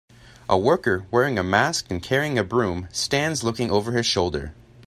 [0.49, 4.55] A worker wearing a mask and carrying a broom, stands looking over his shoulder.